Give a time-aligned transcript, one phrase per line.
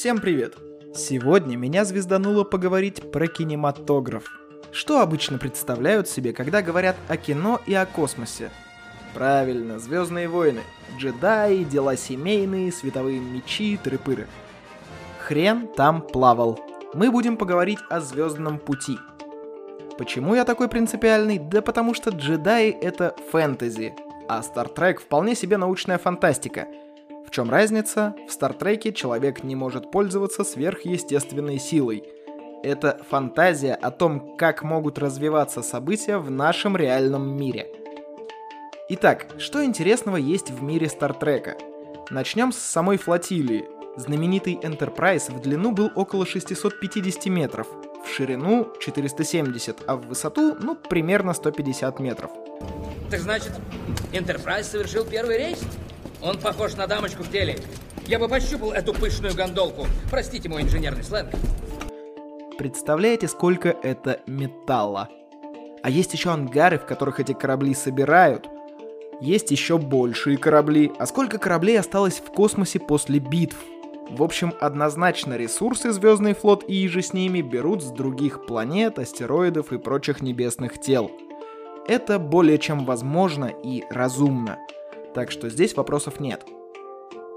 [0.00, 0.56] Всем привет!
[0.94, 4.24] Сегодня меня звездануло поговорить про кинематограф.
[4.72, 8.50] Что обычно представляют себе, когда говорят о кино и о космосе?
[9.12, 10.62] Правильно, Звездные войны.
[10.96, 14.26] Джедаи, дела семейные, световые мечи, трепыры.
[15.18, 16.58] Хрен там плавал.
[16.94, 18.98] Мы будем поговорить о Звездном пути.
[19.98, 21.36] Почему я такой принципиальный?
[21.38, 23.92] Да потому что джедаи это фэнтези,
[24.30, 26.68] а Star Trek вполне себе научная фантастика–
[27.30, 28.16] в чем разница?
[28.28, 32.02] В Стартреке человек не может пользоваться сверхъестественной силой.
[32.64, 37.68] Это фантазия о том, как могут развиваться события в нашем реальном мире.
[38.88, 41.56] Итак, что интересного есть в мире Стартрека?
[42.10, 43.68] Начнем с самой флотилии.
[43.96, 47.68] Знаменитый Enterprise в длину был около 650 метров,
[48.04, 52.32] в ширину 470, а в высоту, ну, примерно 150 метров.
[53.08, 53.52] Так значит,
[54.12, 55.60] Enterprise совершил первый рейс?
[56.22, 57.58] Он похож на дамочку в теле.
[58.06, 59.86] Я бы пощупал эту пышную гондолку.
[60.10, 61.30] Простите мой инженерный сленг.
[62.58, 65.08] Представляете, сколько это металла?
[65.82, 68.48] А есть еще ангары, в которых эти корабли собирают.
[69.20, 70.92] Есть еще большие корабли.
[70.98, 73.56] А сколько кораблей осталось в космосе после битв?
[74.10, 79.72] В общем, однозначно ресурсы Звездный флот и иже с ними берут с других планет, астероидов
[79.72, 81.10] и прочих небесных тел.
[81.86, 84.58] Это более чем возможно и разумно.
[85.14, 86.44] Так что здесь вопросов нет.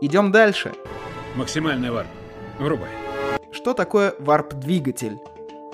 [0.02, 0.74] Идем дальше.
[1.36, 2.08] Максимальный варп.
[2.60, 2.90] Врубай.
[3.52, 5.18] Что такое варп-двигатель?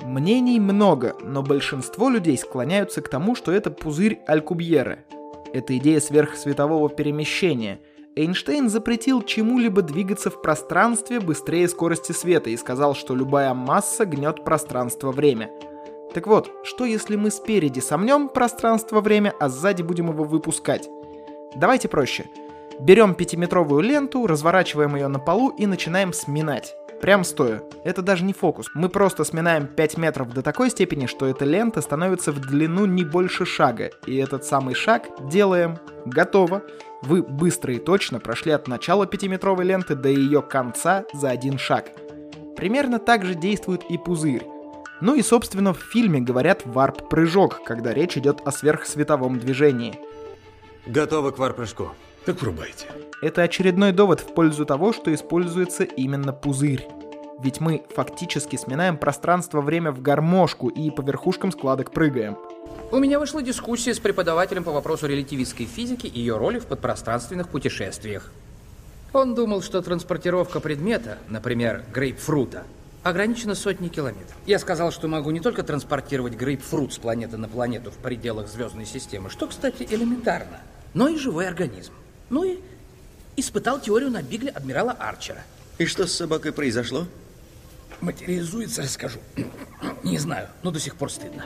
[0.02, 5.04] Мнений много, но большинство людей склоняются к тому, что это пузырь Алькубьеры.
[5.52, 7.80] Это идея сверхсветового перемещения.
[8.16, 14.44] Эйнштейн запретил чему-либо двигаться в пространстве быстрее скорости света и сказал, что любая масса гнет
[14.44, 15.50] пространство-время.
[16.14, 20.88] Так вот, что если мы спереди сомнем пространство-время, а сзади будем его выпускать?
[21.56, 22.26] Давайте проще.
[22.78, 26.74] Берем пятиметровую ленту, разворачиваем ее на полу и начинаем сминать.
[27.02, 27.62] Прям стоя.
[27.84, 28.68] Это даже не фокус.
[28.74, 33.04] Мы просто сминаем 5 метров до такой степени, что эта лента становится в длину не
[33.04, 33.90] больше шага.
[34.06, 35.78] И этот самый шаг делаем.
[36.04, 36.62] Готово.
[37.02, 41.86] Вы быстро и точно прошли от начала 5-метровой ленты до ее конца за один шаг.
[42.56, 44.46] Примерно так же действует и пузырь.
[45.00, 49.98] Ну и собственно в фильме говорят варп-прыжок, когда речь идет о сверхсветовом движении–
[50.86, 51.90] Готовы к варпрыжку.
[52.24, 52.86] Так врубайте.
[53.22, 56.86] Это очередной довод в пользу того, что используется именно пузырь.
[57.42, 62.36] Ведь мы фактически сминаем пространство-время в гармошку и по верхушкам складок прыгаем.
[62.90, 67.48] У меня вышла дискуссия с преподавателем по вопросу релятивистской физики и ее роли в подпространственных
[67.48, 68.30] путешествиях.
[69.12, 72.64] Он думал, что транспортировка предмета, например, грейпфрута,
[73.02, 74.36] ограничена сотней километров.
[74.46, 78.86] Я сказал, что могу не только транспортировать грейпфрут с планеты на планету в пределах звездной
[78.86, 80.60] системы, что, кстати, элементарно,
[80.94, 81.92] но и живой организм.
[82.28, 82.58] Ну и
[83.36, 85.42] испытал теорию на бигле адмирала Арчера.
[85.78, 87.06] И что с собакой произошло?
[88.00, 89.18] Материализуется, расскажу.
[90.02, 91.44] Не знаю, но до сих пор стыдно.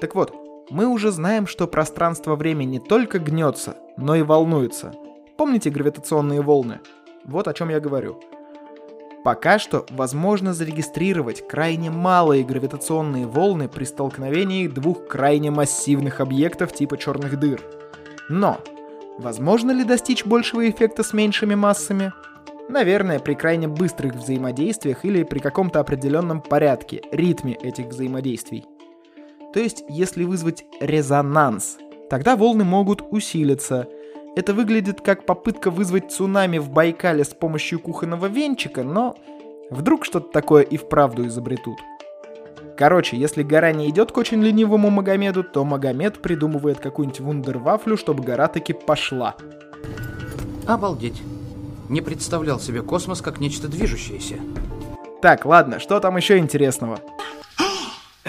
[0.00, 0.32] Так вот,
[0.70, 4.92] мы уже знаем, что пространство-время не только гнется, но и волнуется.
[5.36, 6.80] Помните гравитационные волны?
[7.24, 8.20] Вот о чем я говорю.
[9.24, 16.96] Пока что возможно зарегистрировать крайне малые гравитационные волны при столкновении двух крайне массивных объектов типа
[16.96, 17.60] черных дыр.
[18.28, 18.60] Но
[19.18, 22.12] возможно ли достичь большего эффекта с меньшими массами?
[22.68, 28.66] Наверное, при крайне быстрых взаимодействиях или при каком-то определенном порядке, ритме этих взаимодействий.
[29.52, 31.78] То есть, если вызвать резонанс,
[32.10, 33.88] тогда волны могут усилиться–
[34.38, 39.16] это выглядит как попытка вызвать цунами в Байкале с помощью кухонного венчика, но
[39.68, 41.76] вдруг что-то такое и вправду изобретут.
[42.76, 48.22] Короче, если гора не идет к очень ленивому Магомеду, то Магомед придумывает какую-нибудь вундервафлю, чтобы
[48.22, 49.34] гора таки пошла.
[50.68, 51.20] Обалдеть.
[51.88, 54.36] Не представлял себе космос как нечто движущееся.
[55.20, 57.00] Так, ладно, что там еще интересного?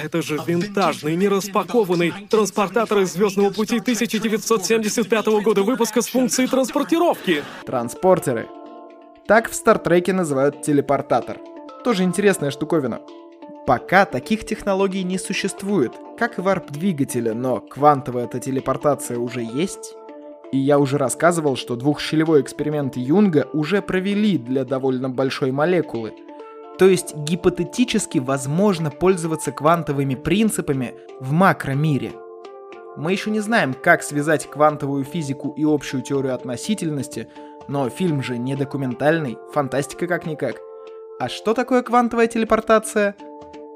[0.04, 7.44] Это же винтажный, нераспакованный транспортатор из Звездного пути 1975 года выпуска с функцией транспортировки.
[7.66, 8.48] Транспортеры.
[9.28, 11.38] Так в Стартреке называют телепортатор.
[11.84, 13.02] Тоже интересная штуковина.
[13.68, 19.94] Пока таких технологий не существует, как и варп-двигателя, но квантовая-то телепортация уже есть.
[20.52, 26.14] И я уже рассказывал, что двухщелевой эксперимент Юнга уже провели для довольно большой молекулы—
[26.80, 32.14] то есть гипотетически возможно пользоваться квантовыми принципами в макромире.
[32.96, 37.28] Мы еще не знаем, как связать квантовую физику и общую теорию относительности,
[37.68, 40.56] но фильм же не документальный, фантастика как-никак.
[41.20, 43.16] А что такое квантовая телепортация?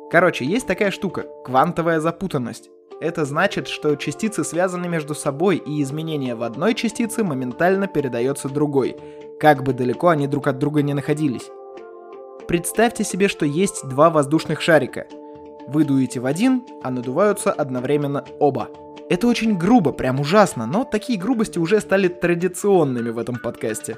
[0.09, 2.69] Короче, есть такая штука– квантовая запутанность.
[3.01, 8.95] Это значит, что частицы связаны между собой, и изменение в одной частице моментально передается другой,
[9.41, 11.49] как бы далеко они друг от друга не находились.
[12.47, 15.07] Представьте себе, что есть два воздушных шарика.
[15.67, 18.69] Вы дуете в один, а надуваются одновременно оба.
[19.09, 23.97] Это очень грубо, прям ужасно, но такие грубости уже стали традиционными в этом подкасте.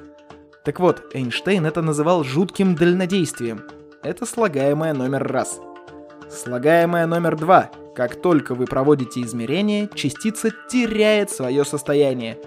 [0.64, 3.64] Так вот, Эйнштейн это называл жутким дальнодействием.
[4.04, 5.60] Это слагаемое номер раз.
[6.30, 7.72] Слагаемое номер два.
[7.96, 12.38] Как только вы проводите измерение, частица теряет свое состояние.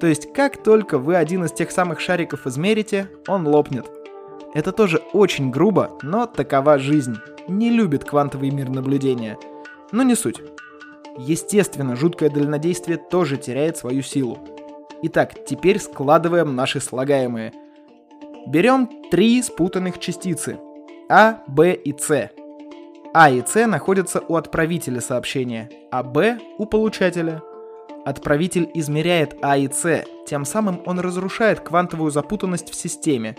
[0.00, 3.86] То есть, как только вы один из тех самых шариков измерите, он лопнет.
[4.56, 7.18] Это тоже очень грубо, но такова жизнь.
[7.46, 9.36] Не любит квантовый мир наблюдения.
[9.92, 10.40] Но не суть.
[11.18, 14.38] Естественно, жуткое дальнодействие тоже теряет свою силу.
[15.02, 17.52] Итак, теперь складываем наши слагаемые.
[18.46, 20.58] Берем три спутанных частицы.
[21.10, 22.30] А, Б и С.
[23.12, 27.42] А и С находятся у отправителя сообщения, а Б у получателя.
[28.06, 33.36] Отправитель измеряет А и С, тем самым он разрушает квантовую запутанность в системе.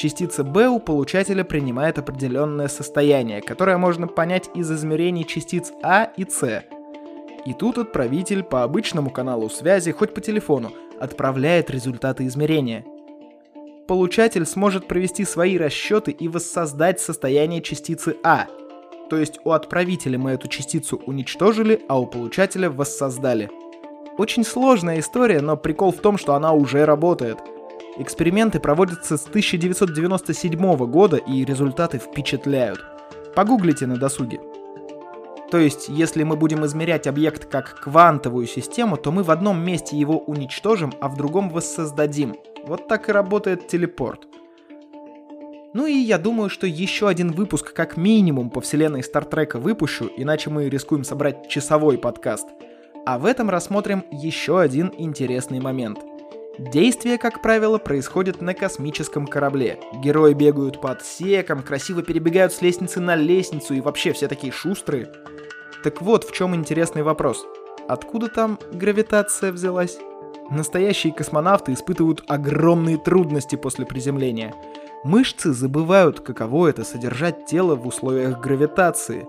[0.00, 6.24] Частица B у получателя принимает определенное состояние, которое можно понять из измерений частиц А и
[6.24, 6.64] С.
[7.44, 12.82] И тут отправитель по обычному каналу связи, хоть по телефону, отправляет результаты измерения.
[13.86, 18.46] Получатель сможет провести свои расчеты и воссоздать состояние частицы А–
[19.10, 23.50] то есть у отправителя мы эту частицу уничтожили, а у получателя воссоздали.
[24.16, 27.38] Очень сложная история, но прикол в том, что она уже работает.
[28.00, 32.82] Эксперименты проводятся с 1997 года, и результаты впечатляют.
[33.36, 34.40] Погуглите на досуге.
[35.50, 39.98] То есть, если мы будем измерять объект как квантовую систему, то мы в одном месте
[39.98, 42.36] его уничтожим, а в другом воссоздадим.
[42.64, 44.26] Вот так и работает телепорт.
[45.74, 50.48] Ну и я думаю, что еще один выпуск как минимум по вселенной Стартрека выпущу, иначе
[50.48, 52.48] мы рискуем собрать часовой подкаст.
[53.04, 55.98] А в этом рассмотрим еще один интересный момент.
[56.60, 59.80] Действие, как правило, происходит на космическом корабле.
[59.94, 65.10] Герои бегают по отсекам, красиво перебегают с лестницы на лестницу и вообще все такие шустрые.
[65.82, 67.46] Так вот, в чем интересный вопрос.
[67.88, 69.96] Откуда там гравитация взялась?
[70.50, 74.54] Настоящие космонавты испытывают огромные трудности после приземления–
[75.02, 79.26] Мышцы забывают, каково это содержать тело в условиях гравитации.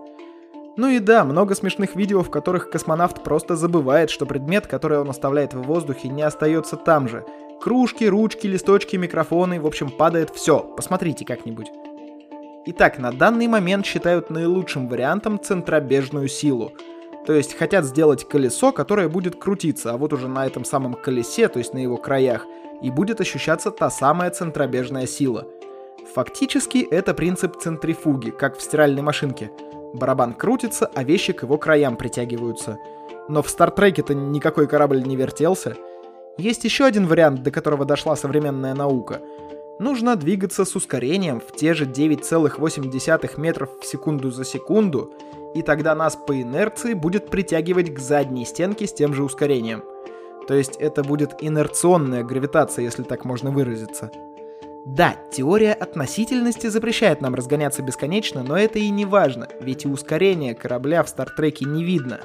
[0.77, 5.09] Ну и да, много смешных видео, в которых космонавт просто забывает, что предмет, который он
[5.09, 7.25] оставляет в воздухе, не остается там же.
[7.61, 10.59] Кружки, ручки, листочки, микрофоны, в общем, падает все.
[10.59, 11.71] Посмотрите как-нибудь.
[12.67, 16.71] Итак, на данный момент считают наилучшим вариантом центробежную силу.
[17.25, 21.47] То есть хотят сделать колесо, которое будет крутиться, а вот уже на этом самом колесе,
[21.49, 22.45] то есть на его краях,
[22.81, 25.47] и будет ощущаться та самая центробежная сила–
[26.13, 29.49] Фактически это принцип центрифуги, как в стиральной машинке.
[29.93, 32.79] Барабан крутится, а вещи к его краям притягиваются.
[33.27, 35.75] Но в Стартреке-то никакой корабль не вертелся.
[36.37, 39.21] Есть еще один вариант, до которого дошла современная наука.
[39.79, 45.13] Нужно двигаться с ускорением в те же 9,8 метров в секунду за секунду,
[45.55, 49.83] и тогда нас по инерции будет притягивать к задней стенке с тем же ускорением.
[50.47, 54.11] То есть это будет инерционная гравитация, если так можно выразиться.
[54.85, 60.55] Да, теория относительности запрещает нам разгоняться бесконечно, но это и не важно, ведь и ускорение
[60.55, 62.19] корабля в Стартреке не видно.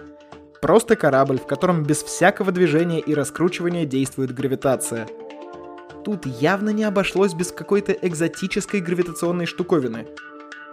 [0.63, 5.07] Просто корабль, в котором без всякого движения и раскручивания действует гравитация.
[6.03, 10.07] Тут явно не обошлось без какой-то экзотической гравитационной штуковины.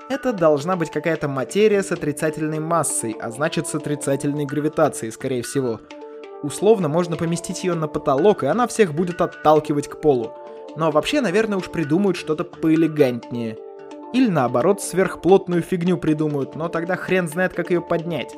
[0.09, 5.81] Это должна быть какая-то материя с отрицательной массой, а значит с отрицательной гравитацией, скорее всего.
[6.43, 10.33] Условно можно поместить ее на потолок, и она всех будет отталкивать к полу.
[10.75, 13.57] Но вообще, наверное, уж придумают что-то поэлегантнее.
[14.13, 18.35] Или наоборот, сверхплотную фигню придумают, но тогда хрен знает, как ее поднять.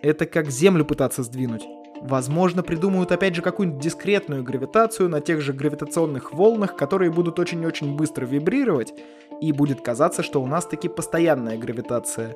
[0.00, 1.62] Это как Землю пытаться сдвинуть.
[2.00, 7.96] Возможно, придумают опять же какую-нибудь дискретную гравитацию на тех же гравитационных волнах, которые будут очень-очень
[7.96, 8.92] быстро вибрировать,
[9.40, 12.34] и будет казаться, что у нас таки постоянная гравитация.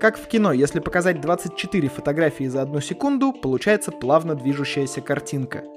[0.00, 5.62] Как в кино, если показать 24 фотографии за одну секунду, получается плавно движущаяся картинка–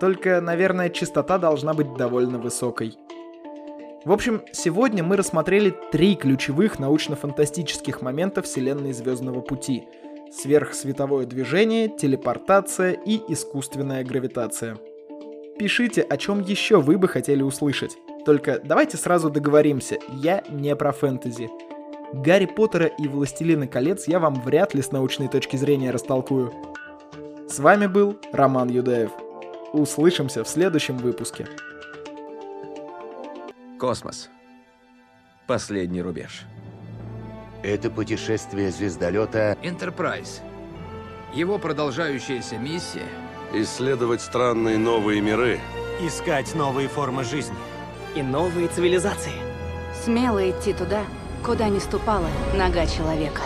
[0.00, 2.96] только, наверное, частота должна быть довольно высокой.
[4.04, 9.88] В общем, сегодня мы рассмотрели три ключевых научно-фантастических момента вселенной Звездного Пути.
[10.32, 14.76] Сверхсветовое движение, телепортация и искусственная гравитация.
[15.58, 17.96] Пишите, о чем еще вы бы хотели услышать.
[18.24, 21.48] Только давайте сразу договоримся, я не про фэнтези.
[22.12, 26.52] Гарри Поттера и Властелина колец я вам вряд ли с научной точки зрения растолкую.
[27.48, 29.10] С вами был Роман Юдаев.
[29.72, 31.46] Услышимся в следующем выпуске.
[33.78, 34.30] Космос.
[35.46, 36.42] Последний рубеж.
[37.62, 40.40] Это путешествие звездолета Enterprise.
[41.34, 43.06] Его продолжающаяся миссия
[43.52, 45.60] Исследовать странные новые миры.
[46.00, 47.56] Искать новые формы жизни.
[48.16, 49.32] И новые цивилизации.
[50.04, 51.04] Смело идти туда,
[51.44, 53.42] куда не ступала нога человека.